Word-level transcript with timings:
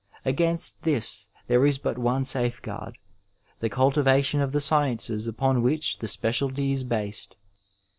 Against 0.25 0.81
this 0.81 1.29
there 1.45 1.63
is 1.63 1.77
but 1.77 1.99
one 1.99 2.25
safeguard— 2.25 2.97
^the 3.61 3.69
cultivation 3.69 4.41
of 4.41 4.51
the 4.51 4.59
sciences 4.59 5.27
upon 5.27 5.61
which 5.61 5.99
the 5.99 6.07
speciaUty 6.07 6.71
is 6.71 6.83
based. 6.83 7.35